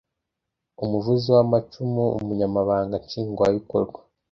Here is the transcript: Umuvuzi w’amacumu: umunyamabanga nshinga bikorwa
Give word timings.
Umuvuzi 0.83 1.27
w’amacumu: 1.35 2.03
umunyamabanga 2.19 2.95
nshinga 3.03 3.43
bikorwa 3.55 3.99